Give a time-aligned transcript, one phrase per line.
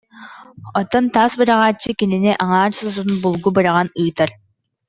[0.79, 4.29] Онтон таас быраҕааччы кинини аҥаар сототун булгу быраҕан ыытар